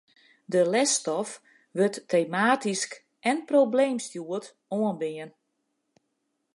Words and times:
De 0.53 0.61
lesstof 0.69 1.31
wurdt 1.75 2.07
tematysk 2.11 2.91
en 3.27 3.37
probleemstjoerd 3.49 4.47
oanbean. 4.77 5.31